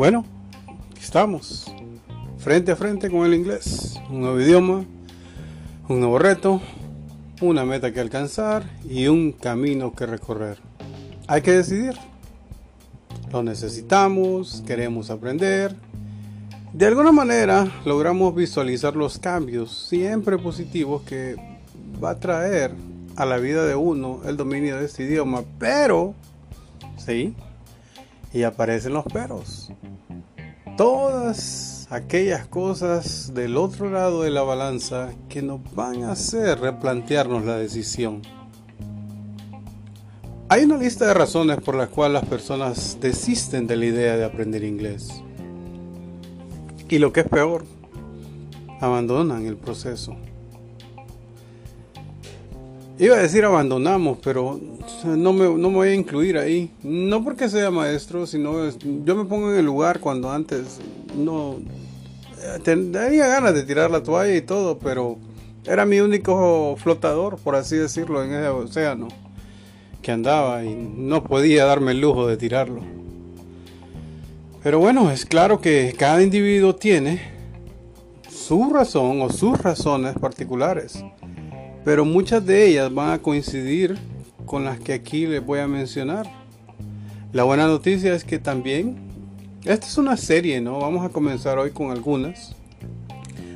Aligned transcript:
Bueno, 0.00 0.24
aquí 0.90 1.02
estamos, 1.02 1.70
frente 2.38 2.72
a 2.72 2.76
frente 2.76 3.10
con 3.10 3.26
el 3.26 3.34
inglés, 3.34 4.00
un 4.08 4.22
nuevo 4.22 4.40
idioma, 4.40 4.86
un 5.90 6.00
nuevo 6.00 6.18
reto, 6.18 6.62
una 7.42 7.66
meta 7.66 7.92
que 7.92 8.00
alcanzar 8.00 8.64
y 8.88 9.08
un 9.08 9.32
camino 9.32 9.92
que 9.92 10.06
recorrer. 10.06 10.56
Hay 11.26 11.42
que 11.42 11.52
decidir. 11.52 11.98
Lo 13.30 13.42
necesitamos, 13.42 14.64
queremos 14.66 15.10
aprender. 15.10 15.76
De 16.72 16.86
alguna 16.86 17.12
manera 17.12 17.70
logramos 17.84 18.34
visualizar 18.34 18.96
los 18.96 19.18
cambios 19.18 19.86
siempre 19.86 20.38
positivos 20.38 21.02
que 21.02 21.36
va 22.02 22.12
a 22.12 22.18
traer 22.18 22.72
a 23.16 23.26
la 23.26 23.36
vida 23.36 23.66
de 23.66 23.74
uno 23.74 24.22
el 24.24 24.38
dominio 24.38 24.78
de 24.78 24.86
este 24.86 25.02
idioma, 25.02 25.42
pero, 25.58 26.14
sí, 26.96 27.34
y 28.32 28.42
aparecen 28.42 28.94
los 28.94 29.04
peros. 29.04 29.72
Todas 30.76 31.86
aquellas 31.90 32.46
cosas 32.46 33.34
del 33.34 33.56
otro 33.56 33.90
lado 33.90 34.22
de 34.22 34.30
la 34.30 34.42
balanza 34.42 35.10
que 35.28 35.42
nos 35.42 35.60
van 35.74 36.04
a 36.04 36.12
hacer 36.12 36.60
replantearnos 36.60 37.44
la 37.44 37.56
decisión. 37.56 38.22
Hay 40.48 40.64
una 40.64 40.78
lista 40.78 41.06
de 41.06 41.14
razones 41.14 41.58
por 41.60 41.74
las 41.74 41.88
cuales 41.88 42.14
las 42.20 42.28
personas 42.28 42.98
desisten 43.00 43.66
de 43.66 43.76
la 43.76 43.84
idea 43.86 44.16
de 44.16 44.24
aprender 44.24 44.64
inglés. 44.64 45.08
Y 46.88 46.98
lo 46.98 47.12
que 47.12 47.20
es 47.20 47.28
peor, 47.28 47.64
abandonan 48.80 49.46
el 49.46 49.56
proceso. 49.56 50.16
Iba 53.00 53.16
a 53.16 53.22
decir 53.22 53.46
abandonamos, 53.46 54.18
pero 54.22 54.60
no 55.06 55.32
me, 55.32 55.44
no 55.44 55.70
me 55.70 55.76
voy 55.76 55.88
a 55.88 55.94
incluir 55.94 56.36
ahí. 56.36 56.70
No 56.82 57.24
porque 57.24 57.48
sea 57.48 57.70
maestro, 57.70 58.26
sino 58.26 58.68
yo 58.78 59.16
me 59.16 59.24
pongo 59.24 59.50
en 59.50 59.58
el 59.58 59.64
lugar 59.64 60.00
cuando 60.00 60.30
antes 60.30 60.78
no 61.16 61.56
tenía 62.62 63.26
ganas 63.26 63.54
de 63.54 63.62
tirar 63.62 63.90
la 63.90 64.02
toalla 64.02 64.36
y 64.36 64.42
todo, 64.42 64.78
pero 64.78 65.16
era 65.64 65.86
mi 65.86 66.00
único 66.00 66.76
flotador, 66.76 67.38
por 67.38 67.56
así 67.56 67.76
decirlo, 67.76 68.22
en 68.22 68.34
ese 68.34 68.48
océano 68.48 69.08
que 70.02 70.12
andaba 70.12 70.62
y 70.62 70.74
no 70.74 71.24
podía 71.24 71.64
darme 71.64 71.92
el 71.92 72.02
lujo 72.02 72.26
de 72.26 72.36
tirarlo. 72.36 72.82
Pero 74.62 74.78
bueno, 74.78 75.10
es 75.10 75.24
claro 75.24 75.62
que 75.62 75.94
cada 75.98 76.22
individuo 76.22 76.74
tiene 76.74 77.22
su 78.28 78.68
razón 78.68 79.22
o 79.22 79.30
sus 79.30 79.58
razones 79.58 80.18
particulares 80.18 81.02
pero 81.84 82.04
muchas 82.04 82.44
de 82.44 82.66
ellas 82.66 82.92
van 82.92 83.10
a 83.10 83.18
coincidir 83.18 83.98
con 84.46 84.64
las 84.64 84.78
que 84.80 84.92
aquí 84.92 85.26
les 85.26 85.44
voy 85.44 85.60
a 85.60 85.66
mencionar. 85.66 86.26
La 87.32 87.44
buena 87.44 87.66
noticia 87.66 88.14
es 88.14 88.24
que 88.24 88.38
también, 88.38 88.96
esta 89.64 89.86
es 89.86 89.96
una 89.96 90.16
serie, 90.16 90.60
¿no? 90.60 90.78
Vamos 90.78 91.04
a 91.04 91.10
comenzar 91.10 91.58
hoy 91.58 91.70
con 91.70 91.90
algunas. 91.90 92.56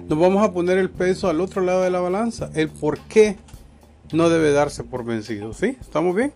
Nos 0.09 0.19
vamos 0.19 0.45
a 0.45 0.53
poner 0.53 0.79
el 0.79 0.91
peso 0.91 1.29
al 1.29 1.41
otro 1.41 1.63
lado 1.63 1.83
de 1.83 1.91
la 1.91 2.01
balanza, 2.01 2.51
el 2.55 2.69
por 2.69 2.99
qué 3.01 3.37
no 4.13 4.29
debe 4.29 4.53
darse 4.53 4.85
por 4.85 5.05
vencido, 5.05 5.53
¿sí? 5.53 5.77
¿Estamos 5.81 6.15
bien? 6.15 6.33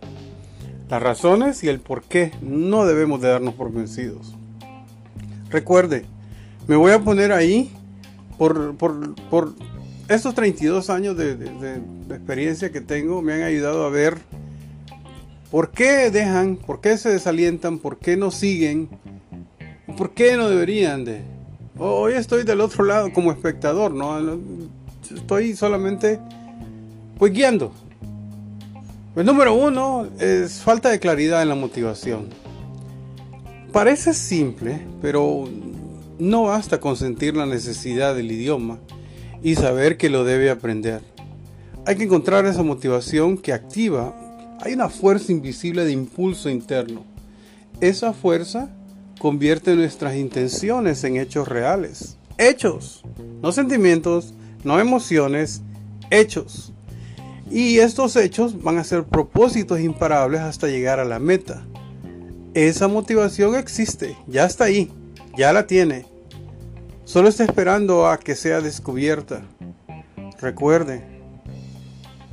Las 0.89 1.02
razones 1.02 1.62
y 1.62 1.69
el 1.69 1.80
por 1.80 2.02
qué 2.02 2.33
no 2.41 2.86
debemos 2.86 3.20
de 3.20 3.28
darnos 3.28 3.55
por 3.55 3.70
vencidos. 3.70 4.34
Recuerde, 5.50 6.06
me 6.67 6.77
voy 6.77 6.92
a 6.92 6.98
poner 6.98 7.30
ahí 7.33 7.70
por, 8.39 8.75
por, 8.77 9.14
por 9.30 9.55
estos 10.09 10.34
32 10.34 10.89
años 10.91 11.17
de, 11.17 11.33
experiencia 12.11 12.73
que 12.73 12.81
tengo 12.81 13.20
me 13.20 13.34
han 13.34 13.42
ayudado 13.42 13.84
a 13.84 13.91
ver 13.91 14.17
por 15.51 15.70
qué 15.70 16.11
dejan, 16.11 16.56
por 16.56 16.81
qué 16.81 16.97
se 16.97 17.11
desalientan, 17.11 17.78
por 17.78 17.98
qué 17.98 18.17
no 18.17 18.31
siguen, 18.31 18.89
por 19.97 20.11
qué 20.11 20.36
no 20.36 20.48
deberían 20.48 21.05
de. 21.05 21.23
Hoy 21.79 22.14
estoy 22.14 22.45
del 22.45 22.61
otro 22.61 22.85
lado 22.85 23.13
como 23.13 23.30
espectador, 23.30 23.92
¿no? 23.92 24.39
Estoy 25.14 25.55
solamente 25.55 26.18
pues 27.18 27.33
guiando. 27.33 27.73
El 29.14 29.27
número 29.27 29.55
uno 29.55 30.07
es 30.18 30.63
falta 30.63 30.89
de 30.89 31.01
claridad 31.01 31.42
en 31.42 31.48
la 31.48 31.55
motivación. 31.55 32.29
Parece 33.73 34.14
simple, 34.14 34.80
pero 35.02 35.48
no 36.18 36.45
basta 36.45 36.80
con 36.80 36.97
sentir 36.97 37.36
la 37.36 37.45
necesidad 37.45 38.14
del 38.14 38.33
idioma 38.33 38.79
y 39.42 39.54
saber 39.54 39.96
que 39.96 40.10
lo 40.10 40.24
debe 40.24 40.50
aprender. 40.50 41.00
Hay 41.86 41.96
que 41.96 42.04
encontrar 42.04 42.44
esa 42.46 42.62
motivación 42.62 43.38
que 43.38 43.52
activa. 43.52 44.14
Hay 44.60 44.74
una 44.74 44.88
fuerza 44.88 45.32
invisible 45.32 45.84
de 45.84 45.92
impulso 45.92 46.50
interno. 46.50 47.04
Esa 47.80 48.12
fuerza 48.12 48.70
convierte 49.18 49.74
nuestras 49.74 50.16
intenciones 50.16 51.02
en 51.04 51.16
hechos 51.16 51.48
reales. 51.48 52.18
Hechos, 52.36 53.02
no 53.42 53.52
sentimientos, 53.52 54.34
no 54.64 54.78
emociones, 54.78 55.62
hechos. 56.10 56.72
Y 57.50 57.78
estos 57.78 58.16
hechos 58.16 58.62
van 58.62 58.78
a 58.78 58.84
ser 58.84 59.05
propósitos 59.05 59.80
imparables 59.80 60.40
hasta 60.40 60.68
llegar 60.68 61.00
a 61.00 61.05
la 61.05 61.18
meta. 61.18 61.64
Esa 62.55 62.88
motivación 62.88 63.55
existe, 63.55 64.16
ya 64.26 64.44
está 64.44 64.64
ahí, 64.64 64.90
ya 65.36 65.52
la 65.52 65.66
tiene. 65.66 66.06
Solo 67.08 67.30
está 67.30 67.42
esperando 67.42 68.07
a 68.07 68.19
que 68.19 68.36
sea 68.36 68.61
descubierta. 68.61 69.41
Recuerde, 70.42 71.02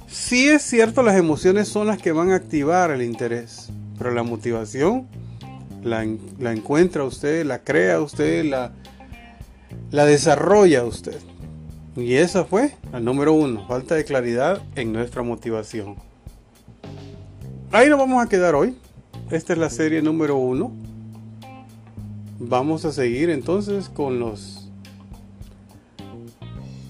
sí 0.05 0.49
es 0.49 0.63
cierto 0.63 1.01
las 1.01 1.15
emociones 1.15 1.69
son 1.69 1.87
las 1.87 1.97
que 1.97 2.11
van 2.11 2.31
a 2.31 2.35
activar 2.35 2.91
el 2.91 3.01
interés, 3.01 3.69
pero 3.97 4.11
la 4.11 4.23
motivación 4.23 5.07
la, 5.81 6.03
encuentra 6.03 7.05
usted, 7.05 7.45
la 7.45 7.59
crea 7.59 8.01
usted, 8.01 8.43
la, 8.43 8.73
la 9.91 10.05
desarrolla 10.05 10.83
usted. 10.83 11.21
Y 11.95 12.15
esa 12.15 12.43
fue 12.43 12.75
la 12.91 12.99
número 12.99 13.31
uno, 13.31 13.65
falta 13.69 13.95
de 13.95 14.03
claridad 14.03 14.61
en 14.75 14.91
nuestra 14.91 15.23
motivación. 15.23 15.95
Ahí 17.71 17.89
nos 17.89 17.97
vamos 17.97 18.21
a 18.21 18.27
quedar 18.27 18.55
hoy. 18.55 18.75
Esta 19.31 19.53
es 19.53 19.59
la 19.59 19.69
serie 19.69 20.01
número 20.01 20.35
uno. 20.35 20.73
Vamos 22.39 22.83
a 22.83 22.91
seguir 22.91 23.29
entonces 23.29 23.87
con 23.87 24.19
los 24.19 24.64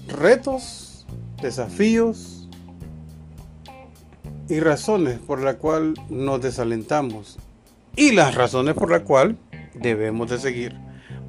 retos, 0.08 1.06
desafíos 1.40 2.48
y 4.48 4.60
razones 4.60 5.18
por 5.18 5.42
la 5.42 5.58
cual 5.58 5.94
nos 6.08 6.40
desalentamos. 6.40 7.38
Y 7.96 8.12
las 8.12 8.34
razones 8.34 8.74
por 8.74 8.90
la 8.90 9.04
cual 9.04 9.38
debemos 9.74 10.30
de 10.30 10.38
seguir. 10.38 10.74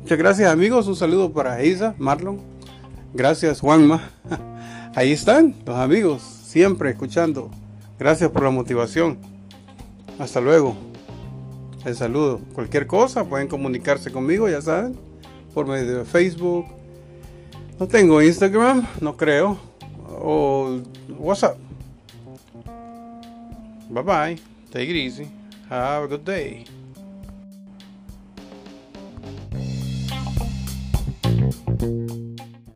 Muchas 0.01 0.17
gracias 0.17 0.51
amigos, 0.51 0.87
un 0.87 0.95
saludo 0.95 1.33
para 1.33 1.63
Isa, 1.63 1.93
Marlon, 1.97 2.39
gracias 3.13 3.59
Juanma, 3.59 4.09
ahí 4.95 5.11
están 5.11 5.53
los 5.65 5.75
amigos, 5.75 6.21
siempre 6.21 6.91
escuchando, 6.91 7.51
gracias 7.99 8.31
por 8.31 8.43
la 8.43 8.49
motivación, 8.49 9.17
hasta 10.17 10.39
luego, 10.39 10.77
el 11.83 11.93
saludo, 11.95 12.39
cualquier 12.53 12.87
cosa 12.87 13.25
pueden 13.25 13.49
comunicarse 13.49 14.09
conmigo, 14.09 14.47
ya 14.47 14.61
saben, 14.61 14.97
por 15.53 15.67
medio 15.67 15.97
de 15.99 16.05
Facebook, 16.05 16.67
no 17.79 17.87
tengo 17.87 18.21
Instagram, 18.21 18.87
no 19.01 19.15
creo. 19.15 19.57
O 20.09 20.81
WhatsApp. 21.19 21.57
Bye 23.89 24.01
bye. 24.03 24.39
Take 24.71 24.89
it 24.89 24.95
easy. 24.95 25.27
Have 25.69 26.05
a 26.05 26.07
good 26.07 26.25
day. 26.25 26.65